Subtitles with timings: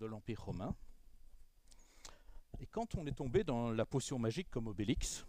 [0.00, 0.74] de l'Empire romain.
[2.58, 5.26] Et quand on est tombé dans la potion magique comme Obélix,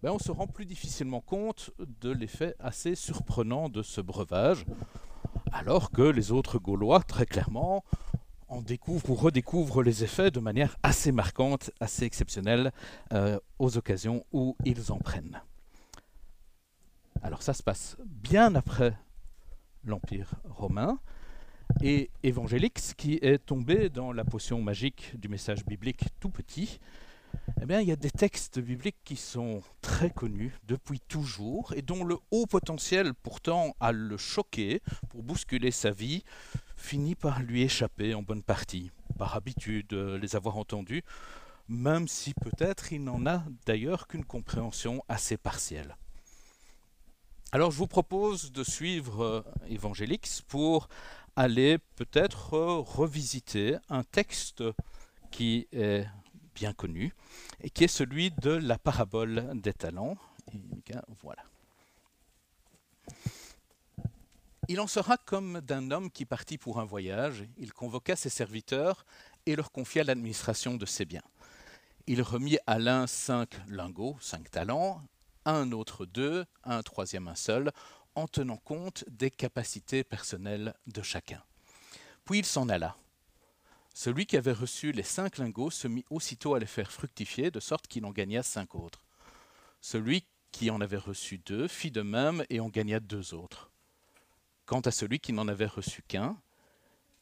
[0.00, 4.64] ben on se rend plus difficilement compte de l'effet assez surprenant de ce breuvage,
[5.52, 7.84] alors que les autres Gaulois, très clairement,
[8.46, 12.72] en découvrent ou redécouvrent les effets de manière assez marquante, assez exceptionnelle,
[13.12, 15.42] euh, aux occasions où ils en prennent.
[17.22, 18.96] Alors ça se passe bien après
[19.84, 21.00] l'Empire romain,
[21.80, 26.78] et Évangélix, qui est tombé dans la potion magique du message biblique tout petit,
[27.60, 31.82] eh bien, il y a des textes bibliques qui sont très connus depuis toujours et
[31.82, 36.24] dont le haut potentiel pourtant à le choquer pour bousculer sa vie
[36.76, 41.04] finit par lui échapper en bonne partie, par habitude de les avoir entendus,
[41.68, 45.96] même si peut-être il n'en a d'ailleurs qu'une compréhension assez partielle.
[47.54, 50.88] Alors je vous propose de suivre euh, Évangélix pour
[51.36, 54.62] aller peut-être revisiter un texte
[55.30, 56.06] qui est
[56.54, 57.14] bien connu
[57.62, 60.16] et qui est celui de la parabole des talents.
[61.22, 61.42] voilà.
[64.68, 67.44] Il en sera comme d'un homme qui partit pour un voyage.
[67.58, 69.04] Il convoqua ses serviteurs
[69.44, 71.24] et leur confia l'administration de ses biens.
[72.06, 75.02] Il remit à l'un cinq lingots, cinq talents,
[75.44, 77.72] à un autre deux, à un troisième un seul,
[78.14, 81.42] en tenant compte des capacités personnelles de chacun.
[82.24, 82.96] Puis il s'en alla.
[83.94, 87.60] Celui qui avait reçu les cinq lingots se mit aussitôt à les faire fructifier, de
[87.60, 89.04] sorte qu'il en gagna cinq autres.
[89.80, 93.70] Celui qui en avait reçu deux fit de même et en gagna deux autres.
[94.66, 96.36] Quant à celui qui n'en avait reçu qu'un,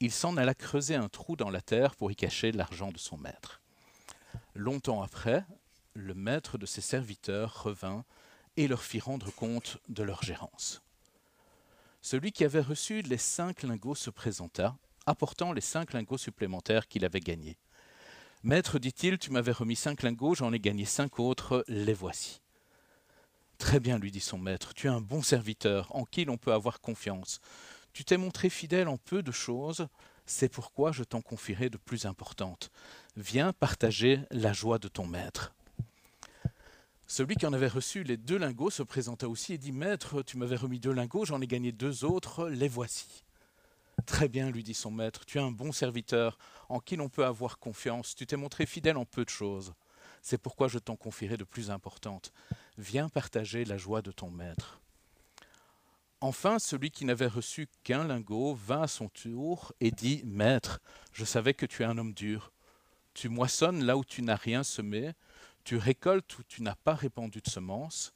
[0.00, 3.16] il s'en alla creuser un trou dans la terre pour y cacher l'argent de son
[3.16, 3.60] maître.
[4.54, 5.44] Longtemps après,
[5.94, 8.04] le maître de ses serviteurs revint
[8.56, 10.82] et leur fit rendre compte de leur gérance.
[12.02, 17.04] Celui qui avait reçu les cinq lingots se présenta, apportant les cinq lingots supplémentaires qu'il
[17.04, 17.58] avait gagnés.
[18.42, 22.40] Maître, dit-il, tu m'avais remis cinq lingots, j'en ai gagné cinq autres, les voici.
[23.58, 26.54] Très bien, lui dit son maître, tu es un bon serviteur, en qui l'on peut
[26.54, 27.40] avoir confiance.
[27.92, 29.86] Tu t'es montré fidèle en peu de choses,
[30.24, 32.70] c'est pourquoi je t'en confierai de plus importantes.
[33.16, 35.52] Viens partager la joie de ton maître.
[37.10, 40.36] Celui qui en avait reçu les deux lingots se présenta aussi et dit Maître, tu
[40.36, 43.24] m'avais remis deux lingots, j'en ai gagné deux autres, les voici.
[44.06, 46.38] Très bien, lui dit son maître, tu es un bon serviteur,
[46.68, 49.74] en qui l'on peut avoir confiance, tu t'es montré fidèle en peu de choses.
[50.22, 52.32] C'est pourquoi je t'en confierai de plus importantes.
[52.78, 54.80] Viens partager la joie de ton maître.
[56.20, 60.78] Enfin, celui qui n'avait reçu qu'un lingot vint à son tour et dit Maître,
[61.12, 62.52] je savais que tu es un homme dur.
[63.14, 65.10] Tu moissonnes là où tu n'as rien semé,
[65.70, 68.12] tu récoltes où tu n'as pas répandu de semences.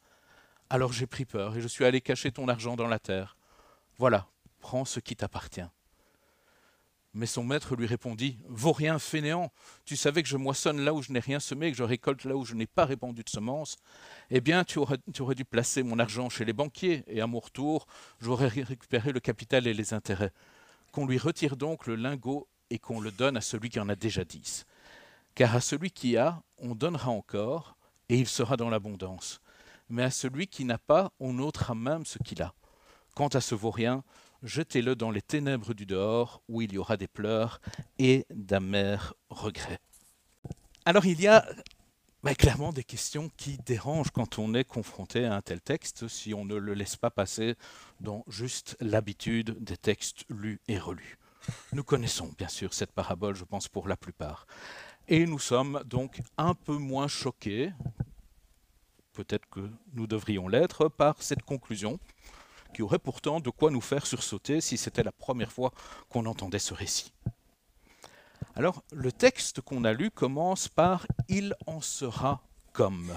[0.70, 3.36] Alors j'ai pris peur et je suis allé cacher ton argent dans la terre.
[3.96, 4.26] Voilà,
[4.58, 5.70] prends ce qui t'appartient.
[7.12, 9.52] Mais son maître lui répondit Vaut rien, fainéant,
[9.84, 12.34] tu savais que je moissonne là où je n'ai rien semé, que je récolte là
[12.34, 13.76] où je n'ai pas répandu de semences.
[14.30, 17.28] Eh bien, tu aurais, tu aurais dû placer mon argent chez les banquiers, et à
[17.28, 17.86] mon retour,
[18.20, 20.32] j'aurais récupéré le capital et les intérêts.
[20.90, 23.94] Qu'on lui retire donc le lingot et qu'on le donne à celui qui en a
[23.94, 24.66] déjà dix.
[25.34, 27.76] Car à celui qui a, on donnera encore,
[28.08, 29.40] et il sera dans l'abondance.
[29.88, 32.54] Mais à celui qui n'a pas, on ôtera même ce qu'il a.
[33.14, 34.04] Quant à ce vaurien,
[34.42, 37.60] jetez-le dans les ténèbres du dehors, où il y aura des pleurs
[37.98, 39.80] et d'amers regrets.
[40.84, 41.46] Alors il y a
[42.22, 46.34] bah, clairement des questions qui dérangent quand on est confronté à un tel texte, si
[46.34, 47.54] on ne le laisse pas passer
[48.00, 51.18] dans juste l'habitude des textes lus et relus.
[51.72, 54.46] Nous connaissons bien sûr cette parabole, je pense, pour la plupart.
[55.06, 57.72] Et nous sommes donc un peu moins choqués,
[59.12, 62.00] peut-être que nous devrions l'être, par cette conclusion,
[62.72, 65.72] qui aurait pourtant de quoi nous faire sursauter si c'était la première fois
[66.08, 67.12] qu'on entendait ce récit.
[68.56, 72.42] Alors, le texte qu'on a lu commence par Il en sera
[72.72, 73.12] comme.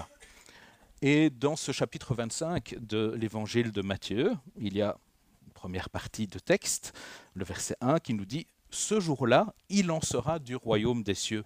[1.00, 4.98] Et dans ce chapitre 25 de l'évangile de Matthieu, il y a
[5.46, 6.92] une première partie de texte,
[7.32, 11.44] le verset 1, qui nous dit Ce jour-là, il en sera du royaume des cieux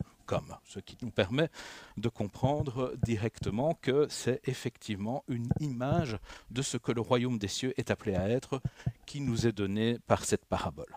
[0.64, 1.48] ce qui nous permet
[1.96, 6.18] de comprendre directement que c'est effectivement une image
[6.50, 8.60] de ce que le royaume des cieux est appelé à être,
[9.06, 10.94] qui nous est donné par cette parabole.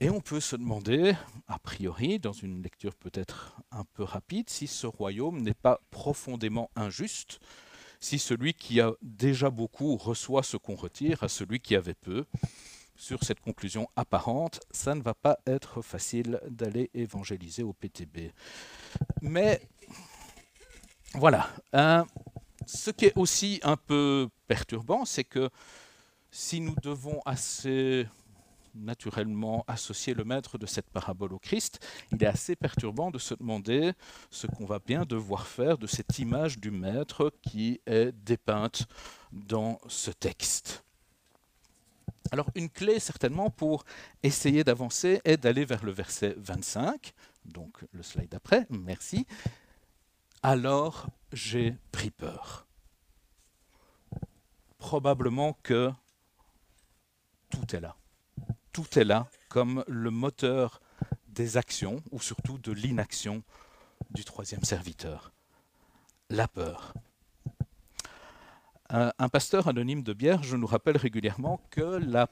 [0.00, 1.14] Et on peut se demander,
[1.46, 6.70] a priori, dans une lecture peut-être un peu rapide, si ce royaume n'est pas profondément
[6.74, 7.40] injuste,
[8.00, 12.26] si celui qui a déjà beaucoup reçoit ce qu'on retire à celui qui avait peu,
[12.96, 18.30] sur cette conclusion apparente, ça ne va pas être facile d'aller évangéliser au PTB.
[19.20, 19.60] Mais
[21.14, 21.48] voilà.
[22.66, 25.50] ce qui est aussi un peu perturbant, c'est que
[26.30, 28.06] si nous devons assez
[28.74, 31.78] naturellement associer le maître de cette parabole au Christ,
[32.12, 33.92] il est assez perturbant de se demander
[34.30, 38.86] ce qu'on va bien devoir faire de cette image du maître qui est dépeinte
[39.32, 40.83] dans ce texte.
[42.30, 43.84] Alors une clé certainement pour
[44.22, 47.12] essayer d'avancer est d'aller vers le verset 25,
[47.44, 49.26] donc le slide d'après, merci.
[50.42, 52.66] Alors j'ai pris peur.
[54.78, 55.90] Probablement que
[57.50, 57.96] tout est là.
[58.72, 60.80] Tout est là comme le moteur
[61.28, 63.42] des actions, ou surtout de l'inaction
[64.10, 65.32] du troisième serviteur.
[66.30, 66.94] La peur.
[68.96, 72.28] Un, pasteur anonyme de Bierge nous rappelle régulièrement que la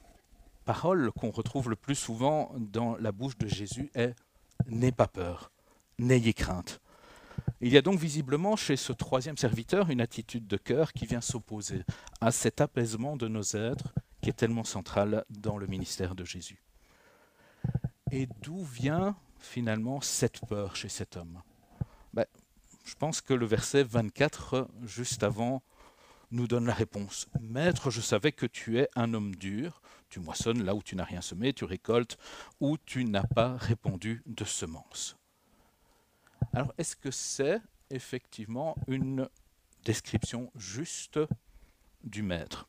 [0.63, 4.15] parole qu'on retrouve le plus souvent dans la bouche de Jésus est
[4.65, 5.51] N'aie pas peur,
[5.99, 6.79] n'ayez crainte.
[7.59, 11.19] Il y a donc visiblement chez ce troisième serviteur une attitude de cœur qui vient
[11.19, 11.83] s'opposer
[12.21, 16.63] à cet apaisement de nos êtres qui est tellement central dans le ministère de Jésus.
[18.09, 21.41] Et d'où vient finalement cette peur chez cet homme?
[22.13, 22.25] Ben,
[22.85, 25.61] Je pense que le verset 24, juste avant,
[26.33, 27.27] nous donne la réponse.
[27.39, 31.03] Maître, je savais que tu es un homme dur, tu moissonnes là où tu n'as
[31.05, 32.17] rien semé, tu récoltes
[32.59, 35.15] où tu n'as pas répondu de semences.
[36.51, 39.29] Alors, est-ce que c'est effectivement une
[39.85, 41.19] description juste
[42.03, 42.67] du maître?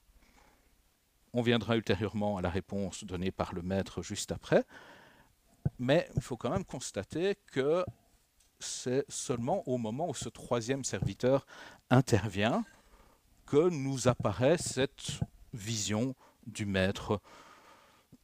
[1.33, 4.65] On viendra ultérieurement à la réponse donnée par le maître juste après.
[5.79, 7.85] Mais il faut quand même constater que
[8.61, 11.47] c'est seulement au moment où ce troisième serviteur
[11.91, 12.65] intervient
[13.47, 15.21] que nous apparaît cette
[15.53, 16.15] vision
[16.47, 17.21] du maître.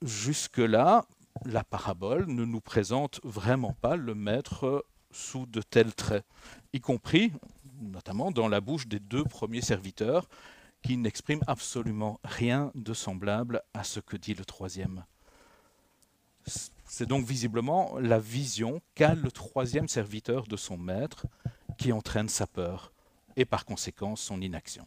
[0.02, 1.04] Jusque-là,
[1.44, 6.24] la parabole ne nous présente vraiment pas le maître sous de tels traits,
[6.72, 7.32] y compris
[7.80, 10.28] notamment dans la bouche des deux premiers serviteurs
[10.82, 15.04] qui n'exprime absolument rien de semblable à ce que dit le troisième.
[16.84, 21.26] C'est donc visiblement la vision qu'a le troisième serviteur de son maître
[21.78, 22.92] qui entraîne sa peur
[23.36, 24.86] et par conséquent son inaction.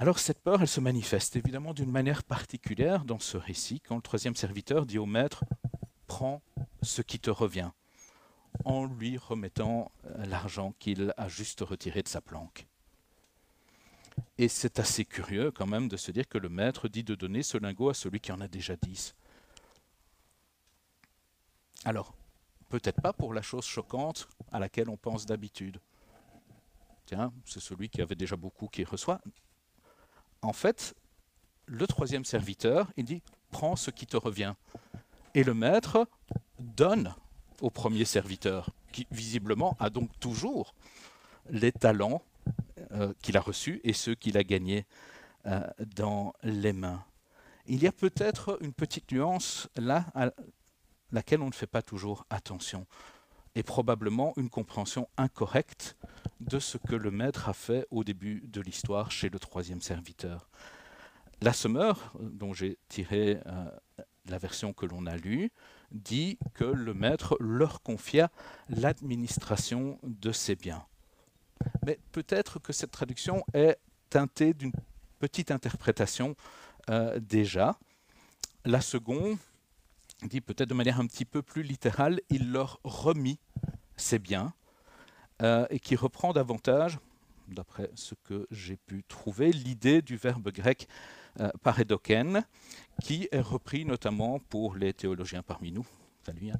[0.00, 4.00] Alors cette peur, elle se manifeste évidemment d'une manière particulière dans ce récit quand le
[4.00, 5.44] troisième serviteur dit au maître
[6.06, 6.40] Prends
[6.80, 7.70] ce qui te revient,
[8.64, 12.66] en lui remettant l'argent qu'il a juste retiré de sa planque.
[14.38, 17.42] Et c'est assez curieux quand même de se dire que le maître dit de donner
[17.42, 19.14] ce lingot à celui qui en a déjà dix.
[21.84, 22.14] Alors,
[22.70, 25.78] peut-être pas pour la chose choquante à laquelle on pense d'habitude.
[27.04, 29.20] Tiens, c'est celui qui avait déjà beaucoup qui reçoit.
[30.42, 30.94] En fait,
[31.66, 34.54] le troisième serviteur, il dit, prends ce qui te revient.
[35.34, 36.08] Et le maître
[36.58, 37.14] donne
[37.60, 40.74] au premier serviteur, qui visiblement a donc toujours
[41.50, 42.22] les talents
[42.92, 44.86] euh, qu'il a reçus et ceux qu'il a gagnés
[45.46, 45.60] euh,
[45.94, 47.04] dans les mains.
[47.66, 50.30] Il y a peut-être une petite nuance là à
[51.12, 52.86] laquelle on ne fait pas toujours attention
[53.54, 55.96] et probablement une compréhension incorrecte
[56.40, 60.48] de ce que le maître a fait au début de l'histoire chez le troisième serviteur.
[61.42, 61.52] La
[62.20, 63.70] dont j'ai tiré euh,
[64.26, 65.50] la version que l'on a lue,
[65.90, 68.30] dit que le maître leur confia
[68.68, 70.84] l'administration de ses biens.
[71.84, 74.72] Mais peut-être que cette traduction est teintée d'une
[75.18, 76.36] petite interprétation
[76.88, 77.78] euh, déjà.
[78.64, 79.38] La seconde
[80.28, 83.38] dit peut-être de manière un petit peu plus littérale, il leur remit
[83.96, 84.52] ses biens,
[85.42, 86.98] euh, et qui reprend davantage,
[87.48, 90.88] d'après ce que j'ai pu trouver, l'idée du verbe grec
[91.40, 91.50] euh,
[93.02, 95.86] qui est repris notamment pour les théologiens parmi nous,
[96.28, 96.58] Hein.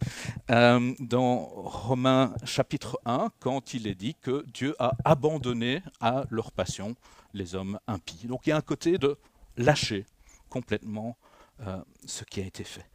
[0.51, 6.53] Euh, dans Romains chapitre 1, quand il est dit que Dieu a abandonné à leur
[6.53, 6.95] passion
[7.35, 8.27] les hommes impies.
[8.27, 9.17] Donc il y a un côté de
[9.57, 10.07] lâcher
[10.49, 11.17] complètement
[11.61, 12.87] euh, ce qui a été fait.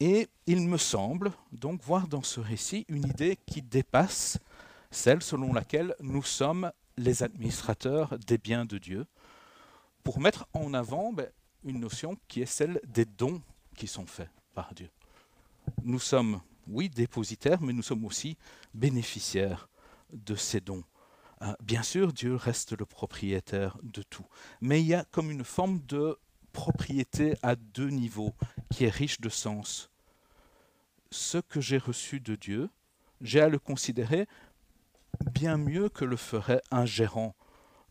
[0.00, 4.38] Et il me semble donc voir dans ce récit une idée qui dépasse
[4.90, 9.06] celle selon laquelle nous sommes les administrateurs des biens de Dieu,
[10.02, 11.28] pour mettre en avant ben,
[11.64, 13.40] une notion qui est celle des dons
[13.76, 14.90] qui sont faits par Dieu.
[15.82, 18.36] Nous sommes, oui, dépositaires, mais nous sommes aussi
[18.74, 19.68] bénéficiaires
[20.12, 20.84] de ces dons.
[21.42, 24.26] Euh, bien sûr, Dieu reste le propriétaire de tout,
[24.60, 26.16] mais il y a comme une forme de
[26.54, 28.32] propriété à deux niveaux
[28.70, 29.90] qui est riche de sens.
[31.10, 32.70] Ce que j'ai reçu de Dieu,
[33.20, 34.26] j'ai à le considérer
[35.32, 37.34] bien mieux que le ferait un gérant,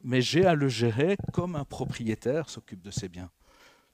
[0.04, 3.30] mais j'ai à le gérer comme un propriétaire s'occupe de ses biens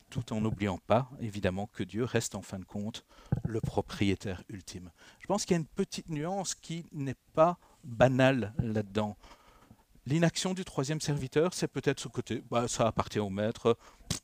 [0.09, 3.05] tout en n'oubliant pas, évidemment, que Dieu reste en fin de compte
[3.45, 4.91] le propriétaire ultime.
[5.19, 9.17] Je pense qu'il y a une petite nuance qui n'est pas banale là-dedans.
[10.05, 13.77] L'inaction du troisième serviteur, c'est peut-être ce côté, bah, ça appartient au maître,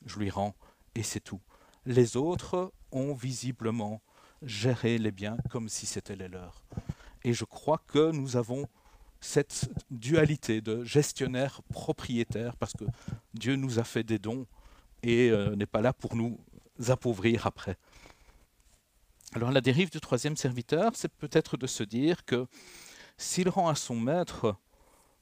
[0.06, 0.54] je lui rends,
[0.94, 1.40] et c'est tout.
[1.84, 4.00] Les autres ont visiblement
[4.42, 6.64] géré les biens comme si c'était les leurs.
[7.24, 8.66] Et je crois que nous avons
[9.20, 12.84] cette dualité de gestionnaire propriétaire parce que
[13.34, 14.46] Dieu nous a fait des dons
[15.02, 16.38] et euh, n'est pas là pour nous
[16.88, 17.76] appauvrir après.
[19.34, 22.46] Alors la dérive du troisième serviteur, c'est peut-être de se dire que
[23.18, 24.56] s'il rend à son maître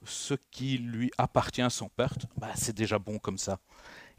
[0.07, 3.61] ce qui lui appartient sans perte, bah, c'est déjà bon comme ça.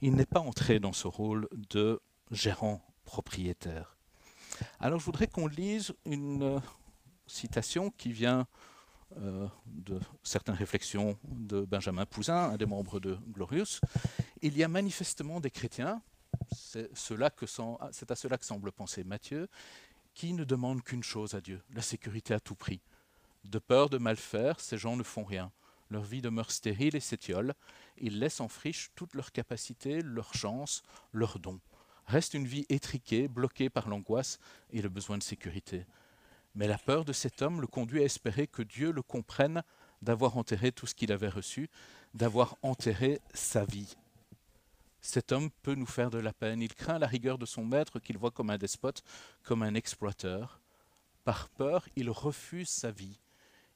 [0.01, 2.01] Il n'est pas entré dans ce rôle de
[2.31, 3.95] gérant propriétaire.
[4.79, 6.59] Alors je voudrais qu'on lise une euh,
[7.27, 8.47] citation qui vient
[9.17, 13.79] euh, de certaines réflexions de Benjamin Pouzin, un des membres de Glorious.
[14.41, 16.01] Il y a manifestement des chrétiens,
[16.51, 17.45] c'est à cela que
[18.45, 19.47] semble penser Matthieu,
[20.13, 22.81] qui ne demandent qu'une chose à Dieu, la sécurité à tout prix.
[23.43, 25.51] De peur de mal faire, ces gens ne font rien.
[25.89, 27.53] Leur vie demeure stérile et s'étiole.
[27.97, 31.59] Ils laissent en friche toutes leurs capacités, leurs chances, leurs dons.
[32.07, 34.39] Reste une vie étriquée, bloquée par l'angoisse
[34.71, 35.85] et le besoin de sécurité.
[36.53, 39.63] Mais la peur de cet homme le conduit à espérer que Dieu le comprenne
[40.01, 41.69] d'avoir enterré tout ce qu'il avait reçu,
[42.13, 43.95] d'avoir enterré sa vie.
[45.01, 46.61] Cet homme peut nous faire de la peine.
[46.61, 49.03] Il craint la rigueur de son maître qu'il voit comme un despote,
[49.43, 50.59] comme un exploiteur.
[51.23, 53.19] Par peur, il refuse sa vie.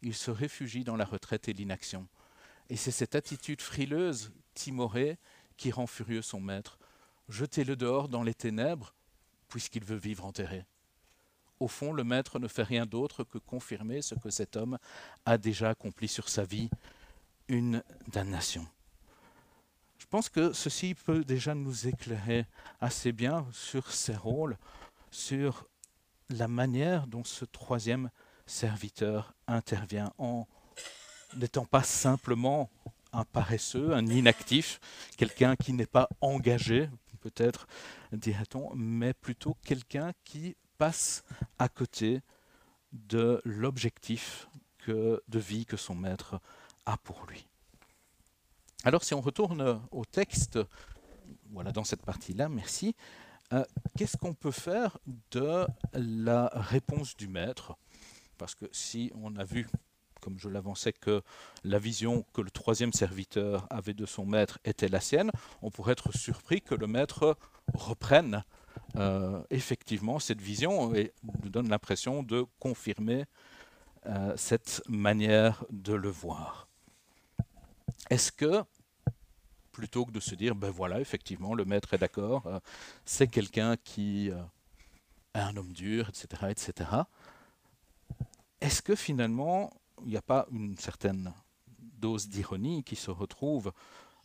[0.01, 2.07] Il se réfugie dans la retraite et l'inaction.
[2.69, 5.17] Et c'est cette attitude frileuse, timorée,
[5.57, 6.79] qui rend furieux son maître.
[7.27, 8.93] Jetez-le dehors dans les ténèbres,
[9.49, 10.65] puisqu'il veut vivre enterré.
[11.59, 14.77] Au fond, le maître ne fait rien d'autre que confirmer ce que cet homme
[15.25, 16.69] a déjà accompli sur sa vie,
[17.49, 18.65] une damnation.
[19.97, 22.45] Je pense que ceci peut déjà nous éclairer
[22.79, 24.57] assez bien sur ses rôles,
[25.11, 25.67] sur
[26.29, 28.09] la manière dont ce troisième
[28.49, 30.47] serviteur intervient en
[31.35, 32.69] n'étant pas simplement
[33.13, 34.79] un paresseux, un inactif,
[35.17, 36.89] quelqu'un qui n'est pas engagé,
[37.21, 37.67] peut-être
[38.11, 41.23] dirait-on, mais plutôt quelqu'un qui passe
[41.57, 42.21] à côté
[42.91, 44.47] de l'objectif
[44.87, 46.39] de vie que son maître
[46.87, 47.45] a pour lui.
[48.83, 50.57] Alors si on retourne au texte,
[51.51, 52.95] voilà dans cette partie-là, merci,
[53.53, 53.63] euh,
[53.97, 54.97] qu'est-ce qu'on peut faire
[55.31, 57.77] de la réponse du maître?
[58.39, 59.67] Parce que si on a vu,
[60.21, 61.21] comme je l'avançais, que
[61.63, 65.29] la vision que le troisième serviteur avait de son maître était la sienne,
[65.61, 67.37] on pourrait être surpris que le maître
[67.73, 68.43] reprenne
[68.95, 71.11] euh, effectivement cette vision et
[71.43, 73.25] nous donne l'impression de confirmer
[74.05, 76.69] euh, cette manière de le voir.
[78.09, 78.63] Est-ce que,
[79.73, 82.59] plutôt que de se dire, ben voilà, effectivement, le maître est d'accord, euh,
[83.03, 86.89] c'est quelqu'un qui est un homme dur, etc., etc.,
[88.61, 89.71] est-ce que finalement,
[90.03, 91.33] il n'y a pas une certaine
[91.99, 93.71] dose d'ironie qui se retrouve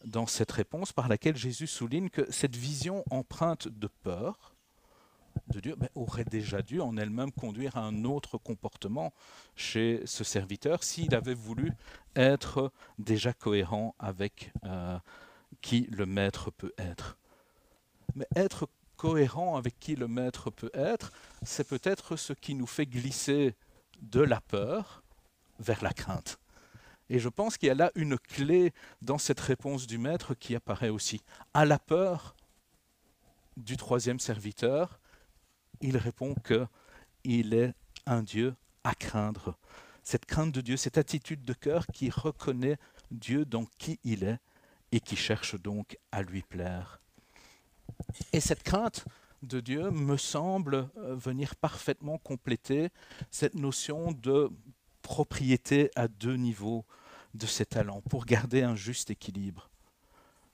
[0.05, 4.55] dans cette réponse par laquelle Jésus souligne que cette vision empreinte de peur
[5.49, 9.13] de Dieu ben, aurait déjà dû en elle-même conduire à un autre comportement
[9.57, 11.73] chez ce serviteur s'il avait voulu
[12.15, 14.99] être déjà cohérent avec euh,
[15.61, 17.17] qui le maître peut être.
[18.15, 21.13] Mais être cohérent avec qui le maître peut être,
[21.43, 23.55] c'est peut-être ce qui nous fait glisser
[24.01, 25.03] de la peur
[25.59, 26.39] vers la crainte.
[27.11, 28.73] Et je pense qu'il y a là une clé
[29.03, 31.21] dans cette réponse du maître qui apparaît aussi.
[31.53, 32.35] À la peur
[33.57, 35.01] du troisième serviteur,
[35.81, 37.75] il répond qu'il est
[38.07, 39.57] un Dieu à craindre.
[40.03, 42.79] Cette crainte de Dieu, cette attitude de cœur qui reconnaît
[43.11, 44.39] Dieu dans qui il est
[44.93, 47.01] et qui cherche donc à lui plaire.
[48.33, 49.05] Et cette crainte
[49.45, 52.89] de Dieu me semble euh, venir parfaitement compléter
[53.31, 54.51] cette notion de
[55.03, 56.85] propriété à deux niveaux
[57.35, 59.71] de ses talents pour garder un juste équilibre.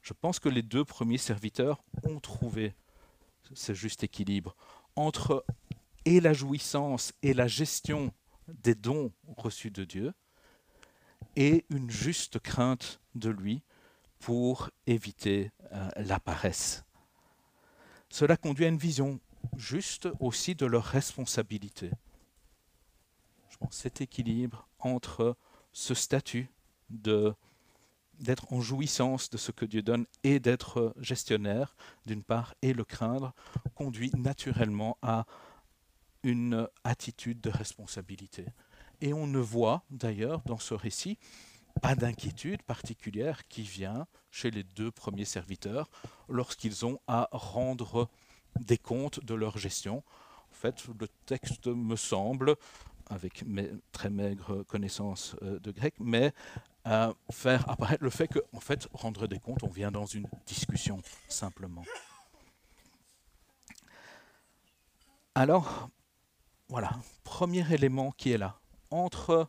[0.03, 2.75] Je pense que les deux premiers serviteurs ont trouvé
[3.55, 4.57] ce juste équilibre
[4.97, 5.45] entre
[6.05, 8.13] et la jouissance et la gestion
[8.49, 10.13] des dons reçus de Dieu
[11.37, 13.63] et une juste crainte de lui
[14.19, 16.85] pour éviter euh, la paresse.
[18.11, 19.21] Cela conduit à une vision
[19.57, 21.91] juste aussi de leur responsabilité.
[23.49, 25.37] Je pense cet équilibre entre
[25.73, 26.51] ce statut
[26.91, 27.35] de
[28.19, 31.75] d'être en jouissance de ce que Dieu donne et d'être gestionnaire,
[32.05, 33.33] d'une part, et le craindre,
[33.75, 35.25] conduit naturellement à
[36.23, 38.45] une attitude de responsabilité.
[39.01, 41.17] Et on ne voit d'ailleurs dans ce récit
[41.81, 45.91] pas d'inquiétude particulière qui vient chez les deux premiers serviteurs
[46.29, 48.09] lorsqu'ils ont à rendre
[48.61, 50.03] des comptes de leur gestion.
[50.51, 52.57] En fait, le texte me semble,
[53.09, 56.33] avec mes très maigres connaissances euh, de grec, mais
[56.85, 60.27] à faire apparaître le fait que, en fait, rendre des comptes, on vient dans une
[60.47, 61.85] discussion simplement.
[65.35, 65.89] Alors,
[66.69, 66.91] voilà,
[67.25, 68.59] premier élément qui est là.
[68.91, 69.49] Entre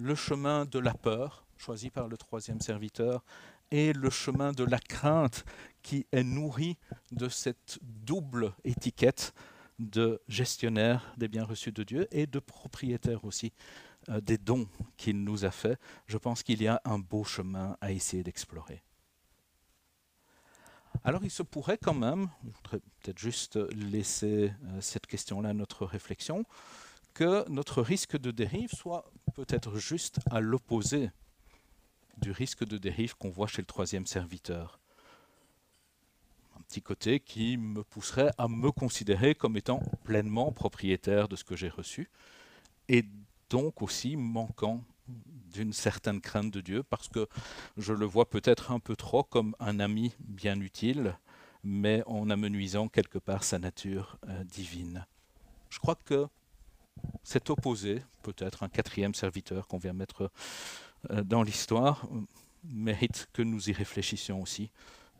[0.00, 3.22] le chemin de la peur, choisi par le troisième serviteur,
[3.70, 5.44] et le chemin de la crainte
[5.82, 6.78] qui est nourri
[7.12, 9.34] de cette double étiquette
[9.78, 13.52] de gestionnaire des biens reçus de Dieu et de propriétaire aussi
[14.08, 17.76] euh, des dons qu'il nous a faits, je pense qu'il y a un beau chemin
[17.80, 18.82] à essayer d'explorer.
[21.04, 25.54] Alors il se pourrait quand même, je voudrais peut-être juste laisser euh, cette question-là à
[25.54, 26.44] notre réflexion,
[27.14, 31.10] que notre risque de dérive soit peut-être juste à l'opposé
[32.18, 34.78] du risque de dérive qu'on voit chez le troisième serviteur.
[36.58, 41.44] Un petit côté qui me pousserait à me considérer comme étant pleinement propriétaire de ce
[41.44, 42.10] que j'ai reçu
[42.88, 43.04] et
[43.48, 44.84] donc aussi manquant
[45.52, 47.26] d'une certaine crainte de Dieu, parce que
[47.76, 51.16] je le vois peut-être un peu trop comme un ami bien utile,
[51.64, 55.06] mais en amenuisant quelque part sa nature euh, divine.
[55.68, 56.28] Je crois que
[57.22, 60.30] cet opposé, peut-être un quatrième serviteur qu'on vient mettre
[61.10, 62.06] euh, dans l'histoire,
[62.64, 64.70] mérite que nous y réfléchissions aussi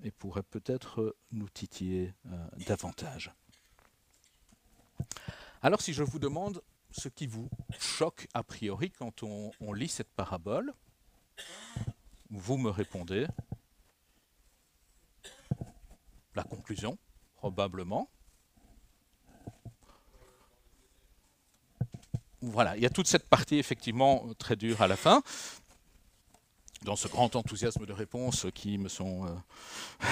[0.02, 3.32] et pourrait peut-être nous titiller euh, davantage.
[5.62, 10.10] Alors si je vous demande ce qui vous choque a priori quand on, lit cette
[10.10, 10.72] parabole,
[12.30, 13.26] vous me répondez
[16.34, 16.98] la conclusion,
[17.34, 18.08] probablement.
[22.42, 25.22] Voilà, il y a toute cette partie effectivement très dure à la fin,
[26.82, 30.06] dans ce grand enthousiasme de réponse qui me sont euh,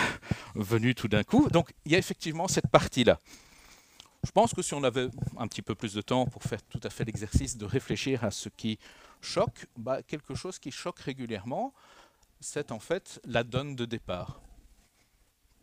[0.55, 1.49] venus tout d'un coup.
[1.49, 3.19] Donc il y a effectivement cette partie-là.
[4.25, 6.81] Je pense que si on avait un petit peu plus de temps pour faire tout
[6.83, 8.79] à fait l'exercice de réfléchir à ce qui
[9.21, 11.73] choque, bah, quelque chose qui choque régulièrement,
[12.41, 14.41] c'est en fait la donne de départ.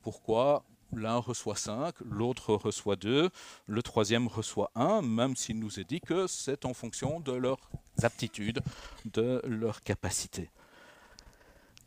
[0.01, 3.29] Pourquoi l'un reçoit 5, l'autre reçoit 2,
[3.67, 7.69] le troisième reçoit 1, même s'il nous est dit que c'est en fonction de leurs
[8.01, 8.61] aptitudes,
[9.05, 10.50] de leurs capacités.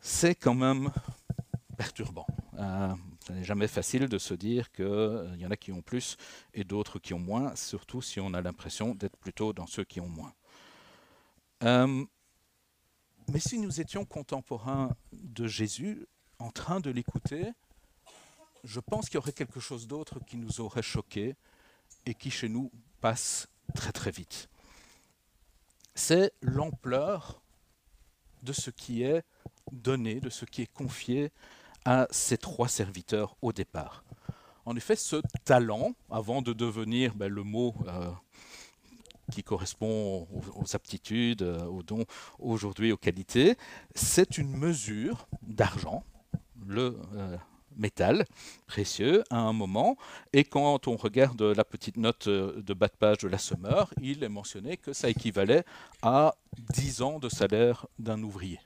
[0.01, 0.91] C'est quand même
[1.77, 2.27] perturbant.
[2.57, 2.93] Euh,
[3.25, 6.17] ce n'est jamais facile de se dire qu'il euh, y en a qui ont plus
[6.53, 10.01] et d'autres qui ont moins, surtout si on a l'impression d'être plutôt dans ceux qui
[10.01, 10.33] ont moins.
[11.63, 12.05] Euh,
[13.31, 16.07] mais si nous étions contemporains de Jésus,
[16.39, 17.51] en train de l'écouter,
[18.63, 21.35] je pense qu'il y aurait quelque chose d'autre qui nous aurait choqué
[22.05, 24.49] et qui chez nous passe très très vite.
[25.95, 27.41] C'est l'ampleur
[28.43, 29.23] de ce qui est
[29.71, 31.31] donné, de ce qui est confié
[31.85, 34.03] à ces trois serviteurs au départ.
[34.65, 38.11] En effet, ce talent, avant de devenir ben, le mot euh,
[39.31, 42.05] qui correspond aux, aptitudes, euh, aux dons,
[42.37, 43.57] aujourd'hui aux qualités,
[43.95, 46.03] c'est une mesure d'argent,
[46.69, 47.37] euh,
[47.79, 48.25] métal
[48.67, 49.97] précieux, à un moment.
[50.33, 53.37] Et quand on regarde la petite note de bas de page de la
[54.01, 55.63] il est mentionné que ça équivalait
[56.01, 56.35] à
[56.73, 58.59] 10 ans de salaire d'un ouvrier.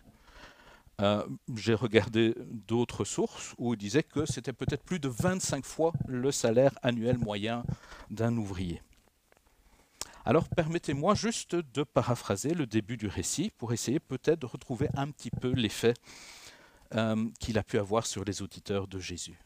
[1.02, 2.36] Euh, j'ai regardé
[2.68, 7.18] d'autres sources où il disait que c'était peut-être plus de 25 fois le salaire annuel
[7.18, 7.64] moyen
[8.12, 8.82] d'un ouvrier.
[10.26, 15.10] Alors permettez-moi juste de paraphraser le début du récit pour essayer peut-être de retrouver un
[15.10, 15.96] petit peu l'effet
[16.96, 19.40] euh, qu'il a pu avoir sur les auditeurs de Jésus.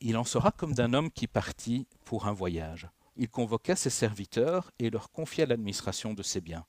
[0.00, 2.88] Il en sera comme d'un homme qui partit pour un voyage.
[3.16, 6.64] Il convoqua ses serviteurs et leur confia l'administration de ses biens.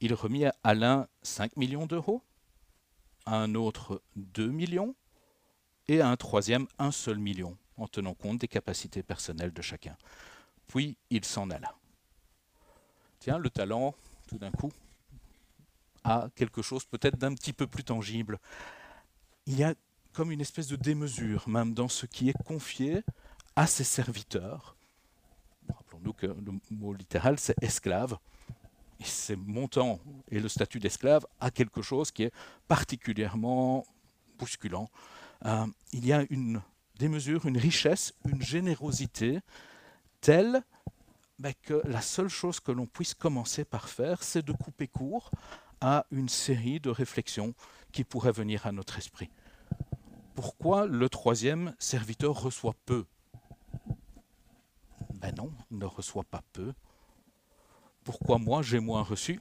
[0.00, 2.22] Il remit à l'un 5 millions d'euros,
[3.24, 4.94] à un autre 2 millions
[5.88, 9.96] et à un troisième un seul million, en tenant compte des capacités personnelles de chacun.
[10.68, 11.74] Puis il s'en alla.
[13.18, 13.94] Tiens, le talent,
[14.28, 14.72] tout d'un coup,
[16.06, 18.38] a quelque chose peut-être d'un petit peu plus tangible.
[19.46, 19.74] Il y a
[20.12, 23.02] comme une espèce de démesure, même dans ce qui est confié
[23.56, 24.76] à ses serviteurs.
[25.68, 28.16] Rappelons-nous que le mot littéral, c'est esclave
[29.00, 29.98] et ces montants
[30.30, 32.32] et le statut d'esclave a quelque chose qui est
[32.68, 33.84] particulièrement
[34.38, 34.88] bousculant.
[35.44, 36.62] Euh, il y a une
[36.98, 39.40] démesure, une richesse, une générosité
[40.20, 40.62] telle
[41.38, 45.30] ben, que la seule chose que l'on puisse commencer par faire, c'est de couper court
[45.80, 47.54] à une série de réflexions
[47.92, 49.30] qui pourraient venir à notre esprit.
[50.34, 53.06] Pourquoi le troisième serviteur reçoit peu?
[55.14, 56.72] Ben non, il ne reçoit pas peu
[58.06, 59.40] pourquoi moi j'ai moins reçu?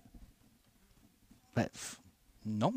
[1.56, 1.70] Ben,
[2.46, 2.74] Non.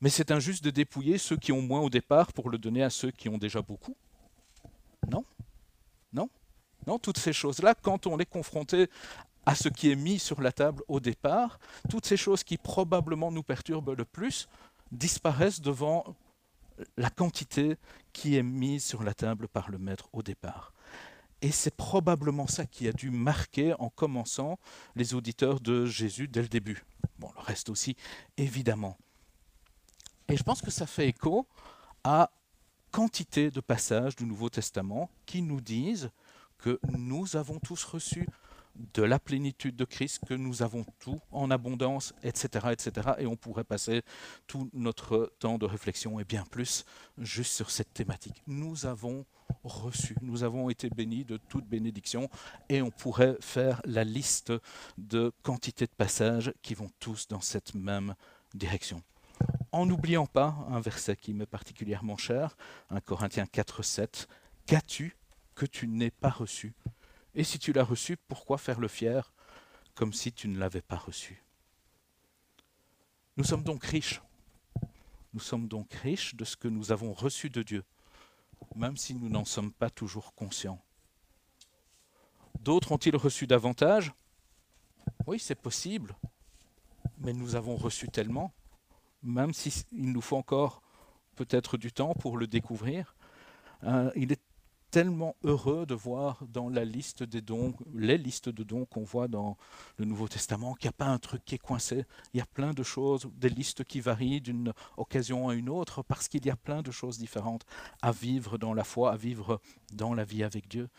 [0.00, 2.88] Mais c'est injuste de dépouiller ceux qui ont moins au départ pour le donner à
[2.88, 3.94] ceux qui ont déjà beaucoup?
[5.10, 5.26] Non.
[5.26, 5.26] Non.
[6.86, 8.88] Non, toutes ces choses-là, quand on est confronté
[9.46, 11.58] à ce qui est mis sur la table au départ,
[11.90, 14.48] toutes ces choses qui probablement nous perturbent le plus
[14.90, 16.04] disparaissent devant
[16.96, 17.76] la quantité
[18.12, 20.72] qui est mise sur la table par le maître au départ.
[21.40, 24.58] Et c'est probablement ça qui a dû marquer en commençant
[24.94, 26.84] les auditeurs de Jésus dès le début.
[27.18, 27.96] Bon, le reste aussi,
[28.36, 28.96] évidemment.
[30.28, 31.46] Et je pense que ça fait écho
[32.04, 32.30] à
[32.92, 36.10] quantité de passages du Nouveau Testament qui nous disent
[36.62, 38.26] que nous avons tous reçu
[38.94, 43.10] de la plénitude de Christ, que nous avons tout en abondance, etc., etc.
[43.18, 44.02] Et on pourrait passer
[44.46, 46.86] tout notre temps de réflexion et bien plus
[47.18, 48.42] juste sur cette thématique.
[48.46, 49.26] Nous avons
[49.64, 52.30] reçu, nous avons été bénis de toute bénédiction
[52.70, 54.52] et on pourrait faire la liste
[54.96, 58.14] de quantités de passages qui vont tous dans cette même
[58.54, 59.02] direction.
[59.72, 62.56] En n'oubliant pas un verset qui m'est particulièrement cher,
[62.90, 64.28] 1 Corinthiens 4, 7,
[64.66, 65.16] Qu'as-tu
[65.54, 66.74] que tu n'aies pas reçu
[67.34, 69.32] et si tu l'as reçu, pourquoi faire le fier
[69.94, 71.42] comme si tu ne l'avais pas reçu?
[73.36, 74.20] Nous sommes donc riches.
[75.32, 77.84] Nous sommes donc riches de ce que nous avons reçu de Dieu,
[78.76, 80.82] même si nous n'en sommes pas toujours conscients.
[82.60, 84.12] D'autres ont-ils reçu davantage?
[85.26, 86.14] Oui, c'est possible,
[87.16, 88.52] mais nous avons reçu tellement,
[89.22, 90.82] même s'il nous faut encore
[91.34, 93.16] peut-être du temps pour le découvrir.
[93.84, 94.42] Euh, il est
[94.92, 99.26] tellement heureux de voir dans la liste des dons, les listes de dons qu'on voit
[99.26, 99.56] dans
[99.96, 102.04] le Nouveau Testament, qu'il n'y a pas un truc qui est coincé.
[102.34, 106.02] Il y a plein de choses, des listes qui varient d'une occasion à une autre,
[106.02, 107.64] parce qu'il y a plein de choses différentes
[108.02, 109.62] à vivre dans la foi, à vivre
[109.94, 110.90] dans la vie avec Dieu.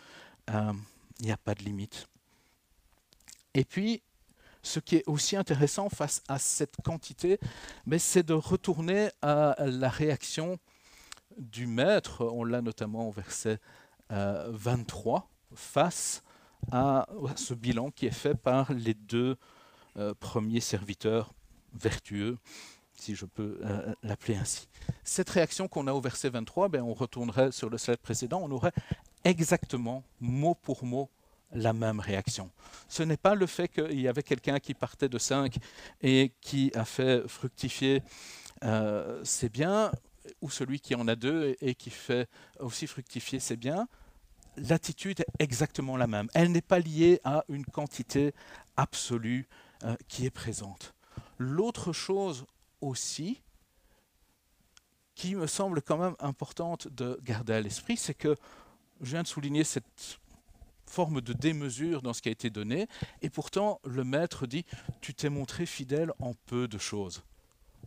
[0.49, 0.73] Euh,
[1.19, 2.07] il n'y a pas de limite.
[3.53, 4.01] Et puis,
[4.63, 7.39] ce qui est aussi intéressant face à cette quantité,
[7.99, 10.57] c'est de retourner à la réaction
[11.37, 13.59] du maître, on l'a notamment au verset
[14.49, 16.23] 23 euh, face
[16.71, 19.37] à ce bilan qui est fait par les deux
[19.97, 21.33] euh, premiers serviteurs
[21.73, 22.37] vertueux,
[22.95, 24.67] si je peux euh, l'appeler ainsi.
[25.03, 28.51] Cette réaction qu'on a au verset 23, ben, on retournerait sur le slide précédent, on
[28.51, 28.71] aurait
[29.23, 31.09] exactement, mot pour mot,
[31.51, 32.49] la même réaction.
[32.87, 35.57] Ce n'est pas le fait qu'il y avait quelqu'un qui partait de 5
[36.01, 38.01] et qui a fait fructifier
[39.23, 39.91] ses biens,
[40.41, 42.27] ou celui qui en a deux et qui fait
[42.59, 43.87] aussi fructifier ses biens
[44.57, 46.29] l'attitude est exactement la même.
[46.33, 48.33] Elle n'est pas liée à une quantité
[48.77, 49.47] absolue
[49.83, 50.93] euh, qui est présente.
[51.37, 52.45] L'autre chose
[52.81, 53.41] aussi,
[55.15, 58.35] qui me semble quand même importante de garder à l'esprit, c'est que
[59.01, 60.19] je viens de souligner cette
[60.85, 62.87] forme de démesure dans ce qui a été donné,
[63.21, 64.65] et pourtant le maître dit,
[65.01, 67.23] tu t'es montré fidèle en peu de choses.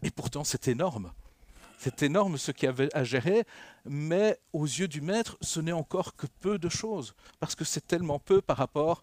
[0.03, 1.13] Et pourtant c'est énorme.
[1.79, 3.45] C'est énorme ce qu'il y avait à gérer,
[3.85, 7.87] mais aux yeux du maître, ce n'est encore que peu de choses, parce que c'est
[7.87, 9.03] tellement peu par rapport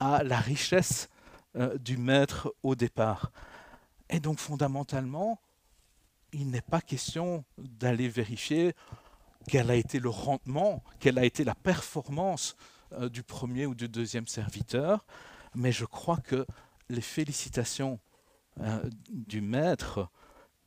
[0.00, 1.08] à la richesse
[1.56, 3.32] euh, du maître au départ.
[4.10, 5.40] Et donc fondamentalement,
[6.32, 8.74] il n'est pas question d'aller vérifier
[9.48, 12.56] quel a été le rendement, quelle a été la performance
[12.92, 15.04] euh, du premier ou du deuxième serviteur,
[15.54, 16.46] mais je crois que
[16.88, 17.98] les félicitations
[18.60, 20.08] euh, du maître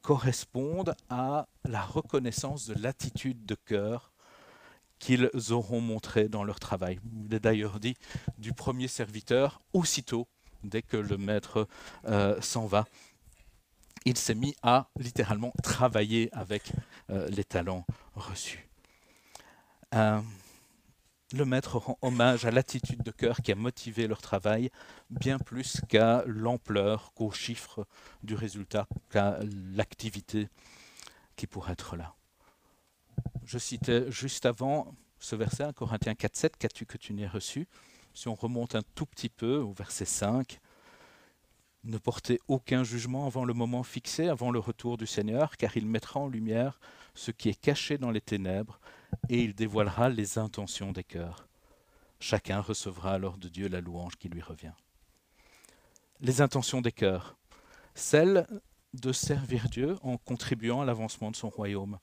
[0.10, 4.12] correspondent à la reconnaissance de l'attitude de cœur
[4.98, 7.00] qu'ils auront montré dans leur travail.
[7.28, 7.96] Il est d'ailleurs dit
[8.40, 10.28] du premier serviteur, aussitôt,
[10.64, 11.68] dès que le maître
[12.06, 12.88] euh, s'en va,
[14.04, 16.72] il s'est mis à littéralement travailler avec
[17.12, 18.68] euh, les talents reçus.
[19.94, 20.20] Euh,
[21.34, 24.72] le maître rend hommage à l'attitude de cœur qui a motivé leur travail,
[25.10, 27.86] bien plus qu'à l'ampleur, qu'aux chiffres
[28.24, 29.40] du résultat, qu'à
[29.74, 30.50] l'activité
[31.36, 32.16] qui pourrait être là.
[33.44, 37.68] Je citais juste avant ce verset, 1 Corinthiens 4.7, qu'as-tu que tu n'aies reçu?
[38.14, 40.60] Si on remonte un tout petit peu au verset 5,
[41.84, 45.86] ne portez aucun jugement avant le moment fixé, avant le retour du Seigneur, car il
[45.86, 46.80] mettra en lumière
[47.14, 48.80] ce qui est caché dans les ténèbres,
[49.30, 51.48] et il dévoilera les intentions des cœurs.
[52.20, 54.74] Chacun recevra alors de Dieu la louange qui lui revient.
[56.22, 57.38] Les intentions des cœurs,
[57.96, 58.46] celles
[58.94, 62.00] de servir Dieu en contribuant à l'avancement de son royaume,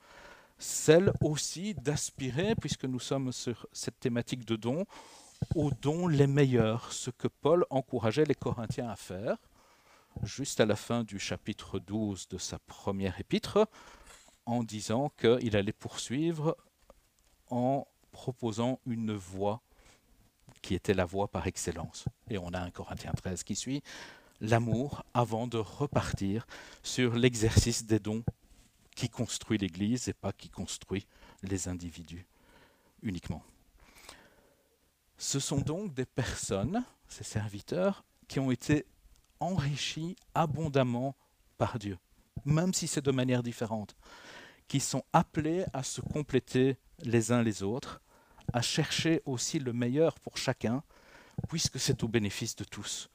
[0.59, 4.87] celles aussi d'aspirer, puisque nous sommes sur cette thématique de dons,
[5.55, 9.37] aux dons les meilleurs, ce que Paul encourageait les Corinthiens à faire,
[10.23, 13.69] juste à la fin du chapitre 12 de sa première épître,
[14.47, 16.57] en disant qu'il allait poursuivre
[17.51, 19.61] en proposant une voie
[20.63, 22.07] qui était la voie par excellence.
[22.29, 23.83] Et on a un Corinthiens 13 qui suit,
[24.41, 26.47] l'amour avant de repartir
[26.83, 28.25] sur l'exercice des dons
[28.95, 31.07] qui construit l'Église et pas qui construit
[31.43, 32.27] les individus
[33.03, 33.43] uniquement.
[35.19, 38.87] Ce sont donc des personnes, ces serviteurs, qui ont été
[39.41, 41.15] enrichis abondamment
[41.59, 41.99] par Dieu,
[42.45, 43.97] même si c'est de manière différente,
[44.69, 48.01] qui sont appelés à se compléter les uns les autres,
[48.53, 50.83] à chercher aussi le meilleur pour chacun,
[51.49, 53.11] puisque c'est au bénéfice de tous.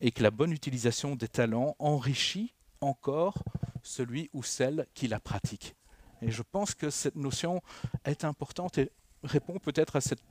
[0.00, 3.42] Et que la bonne utilisation des talents enrichit encore
[3.82, 5.74] celui ou celle qui la pratique.
[6.22, 7.62] Et je pense que cette notion
[8.04, 8.90] est importante et
[9.22, 10.22] répond peut-être à cette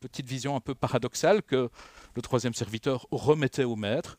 [0.00, 1.70] petite vision un peu paradoxale que
[2.14, 4.18] le troisième serviteur remettait au maître,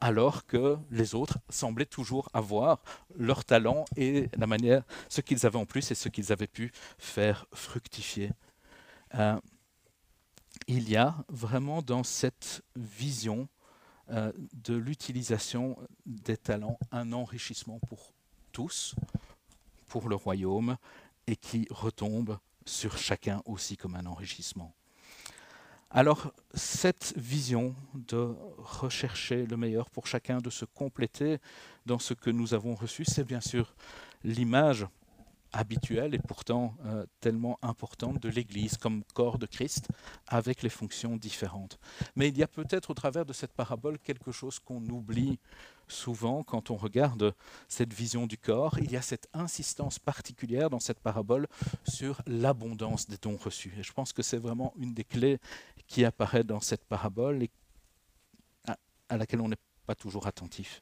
[0.00, 2.82] alors que les autres semblaient toujours avoir
[3.16, 6.72] leur talent et la manière, ce qu'ils avaient en plus et ce qu'ils avaient pu
[6.98, 8.32] faire fructifier.
[9.14, 9.38] Euh,
[10.66, 13.48] il y a vraiment dans cette vision
[14.10, 18.12] euh, de l'utilisation des talents un enrichissement pour
[18.52, 18.94] tous,
[19.86, 20.76] pour le royaume,
[21.26, 24.74] et qui retombe sur chacun aussi comme un enrichissement.
[25.92, 31.38] Alors, cette vision de rechercher le meilleur pour chacun, de se compléter
[31.84, 33.74] dans ce que nous avons reçu, c'est bien sûr
[34.22, 34.86] l'image
[35.52, 39.88] habituelle et pourtant euh, tellement importante de l'Église comme corps de Christ
[40.28, 41.80] avec les fonctions différentes.
[42.14, 45.40] Mais il y a peut-être au travers de cette parabole quelque chose qu'on oublie
[45.88, 47.34] souvent quand on regarde
[47.66, 48.78] cette vision du corps.
[48.78, 51.48] Il y a cette insistance particulière dans cette parabole
[51.84, 53.72] sur l'abondance des dons reçus.
[53.76, 55.40] Et je pense que c'est vraiment une des clés
[55.90, 57.50] qui apparaît dans cette parabole et
[59.08, 60.80] à, laquelle on n'est pas toujours attentif.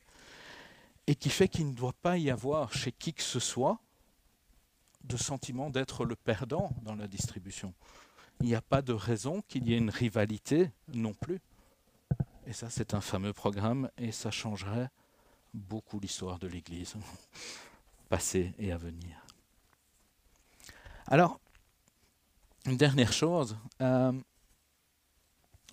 [1.06, 3.80] Et qui fait qu'il ne doit pas y avoir chez qui que ce soit
[5.04, 7.72] de sentiment d'être le perdant dans la distribution.
[8.40, 11.40] Il n'y a pas de raison qu'il y ait une rivalité non plus.
[12.46, 14.90] Et ça, c'est un fameux programme et ça changerait
[15.54, 16.96] beaucoup l'histoire de l'Église,
[18.10, 19.24] passée et à venir.
[21.06, 21.40] Alors,
[22.66, 24.12] une dernière chose, euh,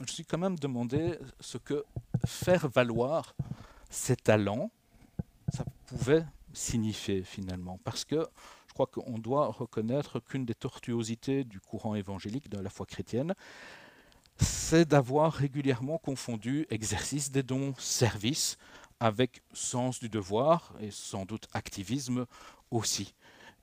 [0.01, 1.83] je suis quand même demandé ce que
[2.25, 3.35] faire valoir
[3.89, 4.71] ses talents,
[5.53, 7.79] ça pouvait signifier finalement.
[7.83, 8.27] Parce que
[8.67, 13.33] je crois qu'on doit reconnaître qu'une des tortuosités du courant évangélique de la foi chrétienne,
[14.37, 18.57] c'est d'avoir régulièrement confondu exercice des dons, service,
[18.99, 22.25] avec sens du devoir et sans doute activisme
[22.71, 23.13] aussi.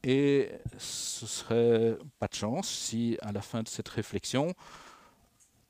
[0.03, 4.55] Et ce serait pas de chance si, à la fin de cette réflexion,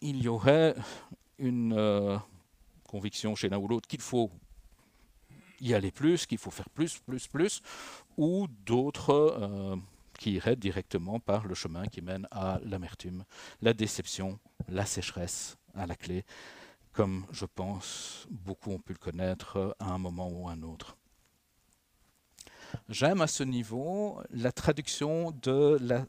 [0.03, 0.75] il y aurait
[1.39, 2.19] une euh,
[2.89, 4.31] conviction chez l'un ou l'autre qu'il faut
[5.61, 7.63] y aller plus, qu'il faut faire plus, plus, plus,
[8.17, 9.77] ou d'autres euh,
[10.19, 13.25] qui iraient directement par le chemin qui mène à l'amertume,
[13.61, 14.39] la déception,
[14.69, 16.25] la sécheresse à la clé,
[16.93, 20.97] comme je pense beaucoup ont pu le connaître à un moment ou à un autre.
[22.89, 26.07] J'aime à ce niveau la traduction de la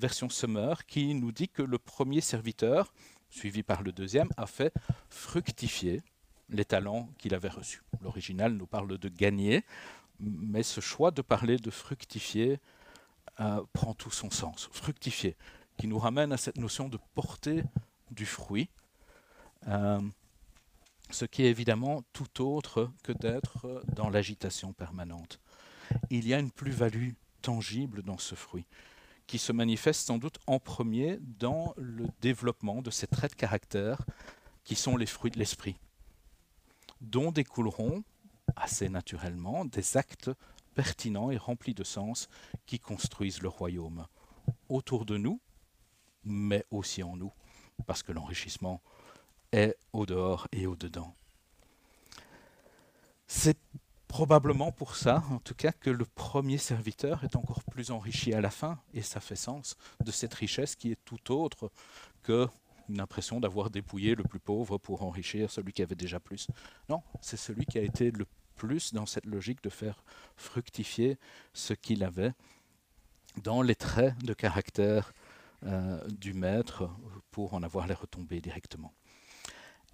[0.00, 2.92] version Summer, qui nous dit que le premier serviteur,
[3.28, 4.72] suivi par le deuxième, a fait
[5.08, 6.02] fructifier
[6.48, 7.82] les talents qu'il avait reçus.
[8.00, 9.64] L'original nous parle de gagner,
[10.18, 12.58] mais ce choix de parler de fructifier
[13.38, 14.68] euh, prend tout son sens.
[14.72, 15.36] Fructifier,
[15.78, 17.62] qui nous ramène à cette notion de porter
[18.10, 18.68] du fruit,
[19.68, 20.00] euh,
[21.10, 25.40] ce qui est évidemment tout autre que d'être dans l'agitation permanente.
[26.08, 27.10] Il y a une plus-value
[27.42, 28.66] tangible dans ce fruit
[29.30, 34.02] qui se manifeste sans doute en premier dans le développement de ces traits de caractère
[34.64, 35.76] qui sont les fruits de l'esprit,
[37.00, 38.02] dont découleront
[38.56, 40.32] assez naturellement des actes
[40.74, 42.28] pertinents et remplis de sens
[42.66, 44.08] qui construisent le royaume
[44.68, 45.40] autour de nous,
[46.24, 47.32] mais aussi en nous,
[47.86, 48.82] parce que l'enrichissement
[49.52, 51.14] est au dehors et au dedans.
[54.10, 58.40] Probablement pour ça, en tout cas, que le premier serviteur est encore plus enrichi à
[58.40, 61.70] la fin, et ça fait sens, de cette richesse qui est tout autre
[62.24, 62.48] que
[62.88, 66.48] une impression d'avoir dépouillé le plus pauvre pour enrichir celui qui avait déjà plus.
[66.88, 70.02] Non, c'est celui qui a été le plus dans cette logique de faire
[70.36, 71.16] fructifier
[71.52, 72.32] ce qu'il avait
[73.44, 75.12] dans les traits de caractère
[75.62, 76.90] euh, du maître
[77.30, 78.92] pour en avoir les retombées directement.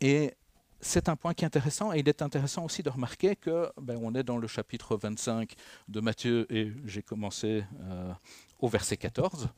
[0.01, 0.33] Et
[0.81, 3.99] c'est un point qui est intéressant et il est intéressant aussi de remarquer que ben,
[4.03, 5.55] on est dans le chapitre 25
[5.89, 8.13] de Matthieu et j'ai commencé euh,
[8.61, 9.49] au verset 14.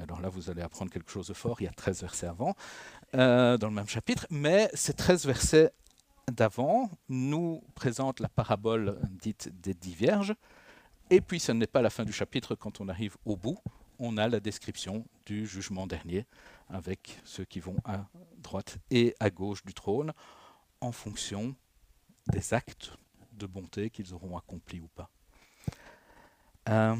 [0.00, 2.56] Alors là, vous allez apprendre quelque chose de fort, il y a 13 versets avant,
[3.14, 5.70] euh, dans le même chapitre, mais ces 13 versets
[6.32, 10.34] d'avant nous présentent la parabole dite des dix vierges,
[11.10, 13.58] et puis ce n'est pas la fin du chapitre quand on arrive au bout,
[14.00, 16.26] on a la description du jugement dernier,
[16.68, 18.06] avec ceux qui vont à
[18.38, 20.12] droite et à gauche du trône,
[20.84, 21.54] en fonction
[22.28, 22.92] des actes
[23.32, 25.10] de bonté qu'ils auront accomplis ou pas.
[26.68, 26.96] Euh,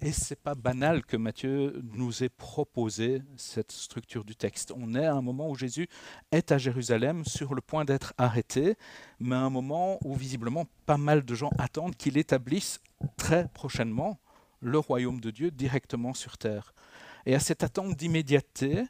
[0.00, 4.72] et c'est pas banal que Matthieu nous ait proposé cette structure du texte.
[4.76, 5.88] On est à un moment où Jésus
[6.30, 8.76] est à Jérusalem sur le point d'être arrêté,
[9.20, 12.80] mais à un moment où visiblement pas mal de gens attendent qu'il établisse
[13.16, 14.18] très prochainement
[14.60, 16.74] le royaume de Dieu directement sur terre.
[17.26, 18.84] Et à cette attente d'immédiateté,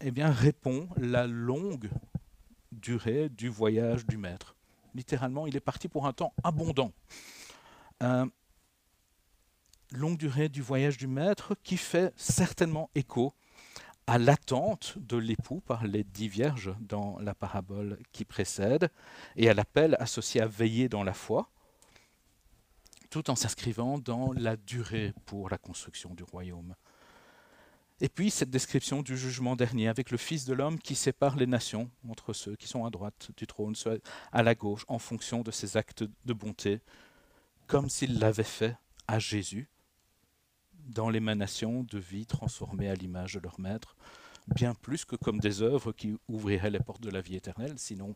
[0.00, 1.90] eh bien, répond la longue
[2.72, 4.54] durée du voyage du maître.
[4.94, 6.92] Littéralement, il est parti pour un temps abondant.
[8.02, 8.26] Euh,
[9.92, 13.34] longue durée du voyage du maître qui fait certainement écho
[14.06, 18.90] à l'attente de l'époux par les dix vierges dans la parabole qui précède
[19.36, 21.50] et à l'appel associé à veiller dans la foi,
[23.10, 26.74] tout en s'inscrivant dans la durée pour la construction du royaume.
[28.00, 31.46] Et puis cette description du jugement dernier avec le Fils de l'homme qui sépare les
[31.46, 35.42] nations entre ceux qui sont à droite du trône, ceux à la gauche, en fonction
[35.42, 36.80] de ses actes de bonté,
[37.66, 38.76] comme s'il l'avait fait
[39.08, 39.68] à Jésus
[40.86, 43.96] dans l'émanation de vie transformée à l'image de leur maître,
[44.54, 48.14] bien plus que comme des œuvres qui ouvriraient les portes de la vie éternelle, sinon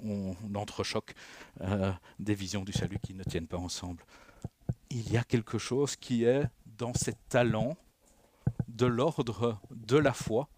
[0.00, 1.14] on entrechoque
[1.60, 4.04] euh, des visions du salut qui ne tiennent pas ensemble.
[4.90, 7.76] Il y a quelque chose qui est dans ces talents
[8.74, 10.48] de l'ordre de la foi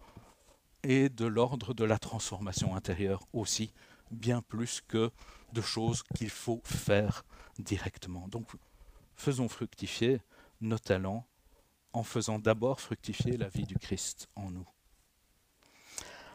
[0.83, 3.73] et de l'ordre de la transformation intérieure aussi,
[4.11, 5.11] bien plus que
[5.53, 7.23] de choses qu'il faut faire
[7.59, 8.27] directement.
[8.27, 8.47] Donc
[9.15, 10.21] faisons fructifier
[10.61, 11.25] nos talents
[11.93, 14.67] en faisant d'abord fructifier la vie du Christ en nous.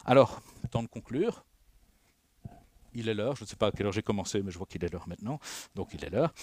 [0.04, 0.40] Alors,
[0.70, 1.44] temps de conclure.
[2.94, 4.66] Il est l'heure, je ne sais pas à quelle heure j'ai commencé, mais je vois
[4.66, 5.38] qu'il est l'heure maintenant,
[5.74, 6.34] donc il est l'heure.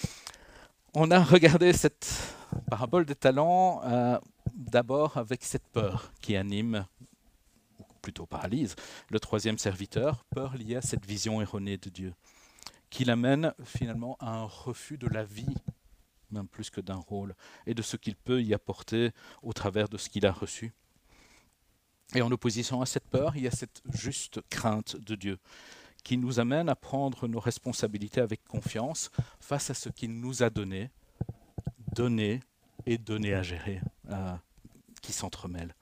[0.94, 2.10] On a regardé cette
[2.68, 4.18] parabole des talents euh,
[4.54, 6.86] d'abord avec cette peur qui anime,
[7.78, 8.76] ou plutôt paralyse,
[9.08, 12.14] le troisième serviteur, peur liée à cette vision erronée de Dieu,
[12.90, 15.54] qui l'amène finalement à un refus de la vie
[16.30, 17.34] même plus que d'un rôle,
[17.66, 19.10] et de ce qu'il peut y apporter
[19.42, 20.72] au travers de ce qu'il a reçu.
[22.14, 25.38] Et en opposition à cette peur, il y a cette juste crainte de Dieu
[26.02, 30.48] qui nous amène à prendre nos responsabilités avec confiance face à ce qu'il nous a
[30.48, 30.90] donné,
[31.94, 32.40] donné
[32.86, 34.34] et donné à gérer, euh,
[35.02, 35.74] qui s'entremêlent.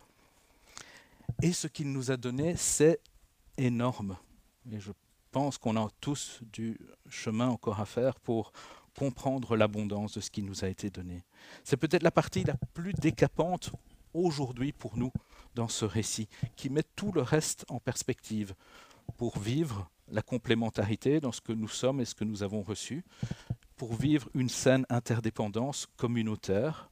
[1.42, 3.00] Et ce qu'il nous a donné, c'est
[3.56, 4.16] énorme.
[4.72, 4.92] Et je
[5.30, 8.52] pense qu'on a tous du chemin encore à faire pour
[8.96, 11.22] comprendre l'abondance de ce qui nous a été donné.
[11.62, 13.70] C'est peut-être la partie la plus décapante
[14.14, 15.12] aujourd'hui pour nous
[15.54, 18.54] dans ce récit, qui met tout le reste en perspective
[19.16, 23.04] pour vivre la complémentarité dans ce que nous sommes et ce que nous avons reçu,
[23.78, 26.90] pour vivre une saine interdépendance communautaire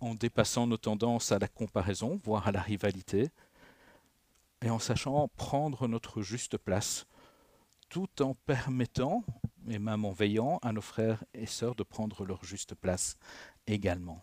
[0.00, 3.30] en dépassant nos tendances à la comparaison, voire à la rivalité,
[4.62, 7.06] et en sachant prendre notre juste place,
[7.88, 9.24] tout en permettant
[9.68, 13.16] et même en veillant à nos frères et sœurs de prendre leur juste place
[13.66, 14.22] également.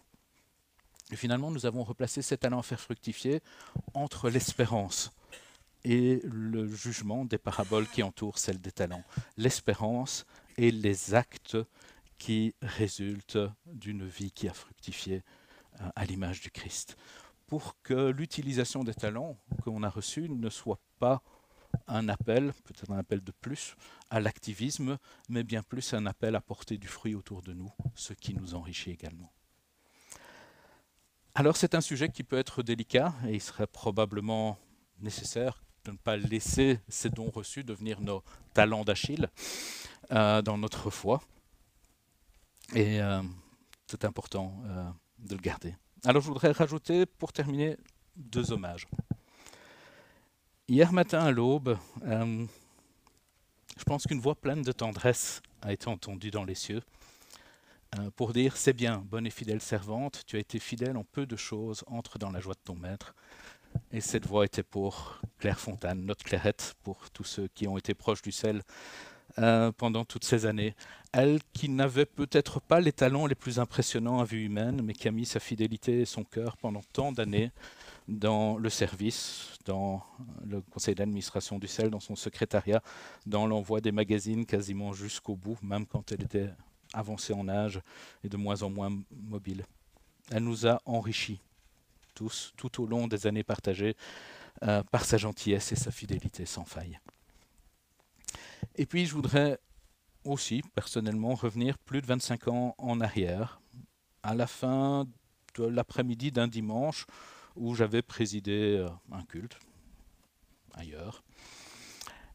[1.11, 3.41] Et finalement, nous avons replacé cet talent à faire fructifier
[3.95, 5.11] entre l'espérance
[5.83, 9.03] et le jugement des paraboles qui entourent celle des talents.
[9.37, 10.25] L'espérance
[10.57, 11.57] et les actes
[12.17, 15.23] qui résultent d'une vie qui a fructifié
[15.81, 16.97] euh, à l'image du Christ.
[17.45, 21.21] Pour que l'utilisation des talents qu'on a reçus ne soit pas
[21.87, 23.75] un appel, peut-être un appel de plus,
[24.09, 24.97] à l'activisme,
[25.29, 28.55] mais bien plus un appel à porter du fruit autour de nous, ce qui nous
[28.55, 29.31] enrichit également.
[31.35, 34.57] Alors c'est un sujet qui peut être délicat et il serait probablement
[34.99, 38.21] nécessaire de ne pas laisser ces dons reçus devenir nos
[38.53, 39.29] talents d'Achille
[40.11, 41.21] euh, dans notre foi.
[42.75, 43.23] Et euh,
[43.87, 45.73] c'est important euh, de le garder.
[46.03, 47.77] Alors je voudrais rajouter pour terminer
[48.17, 48.85] deux hommages.
[50.67, 56.43] Hier matin à l'aube, je pense qu'une voix pleine de tendresse a été entendue dans
[56.43, 56.81] les cieux
[58.17, 61.37] pour dire C'est bien, bonne et fidèle servante, tu as été fidèle en peu de
[61.37, 63.15] choses, entre dans la joie de ton maître.
[63.91, 67.93] Et cette voix était pour Claire Fontane, notre Clairette, pour tous ceux qui ont été
[67.93, 68.61] proches du sel
[69.39, 70.75] euh, pendant toutes ces années.
[71.13, 75.07] Elle qui n'avait peut-être pas les talents les plus impressionnants à vue humaine, mais qui
[75.07, 77.51] a mis sa fidélité et son cœur pendant tant d'années
[78.07, 80.01] dans le service, dans
[80.45, 82.81] le conseil d'administration du CEL, dans son secrétariat,
[83.25, 86.49] dans l'envoi des magazines quasiment jusqu'au bout, même quand elle était
[86.93, 87.81] avancée en âge
[88.23, 89.65] et de moins en moins mobile.
[90.31, 91.39] Elle nous a enrichis
[92.55, 93.95] tout au long des années partagées,
[94.63, 96.99] euh, par sa gentillesse et sa fidélité sans faille.
[98.75, 99.59] Et puis je voudrais
[100.23, 103.61] aussi personnellement revenir plus de 25 ans en arrière,
[104.23, 105.05] à la fin
[105.55, 107.05] de l'après-midi d'un dimanche
[107.55, 109.59] où j'avais présidé euh, un culte
[110.73, 111.23] ailleurs.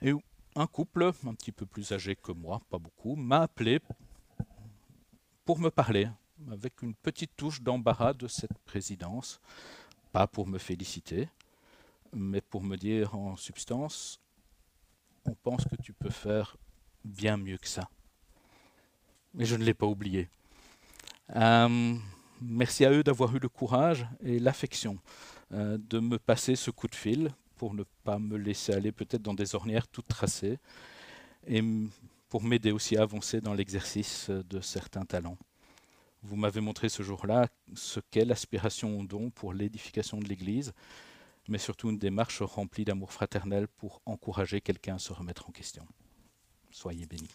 [0.00, 0.22] Et où
[0.54, 3.80] un couple, un petit peu plus âgé que moi, pas beaucoup, m'a appelé
[5.44, 6.08] pour me parler,
[6.50, 9.40] avec une petite touche d'embarras de cette présidence,
[10.12, 11.28] pas pour me féliciter,
[12.12, 14.20] mais pour me dire en substance,
[15.24, 16.56] on pense que tu peux faire
[17.04, 17.88] bien mieux que ça.
[19.34, 20.28] Mais je ne l'ai pas oublié.
[21.36, 21.96] Euh,
[22.40, 24.98] merci à eux d'avoir eu le courage et l'affection
[25.52, 29.22] euh, de me passer ce coup de fil pour ne pas me laisser aller peut-être
[29.22, 30.58] dans des ornières toutes tracées
[31.46, 31.62] et
[32.28, 35.38] pour m'aider aussi à avancer dans l'exercice de certains talents.
[36.22, 40.72] Vous m'avez montré ce jour-là ce qu'est l'aspiration au don pour l'édification de l'Église,
[41.48, 45.86] mais surtout une démarche remplie d'amour fraternel pour encourager quelqu'un à se remettre en question.
[46.70, 47.28] Soyez bénis.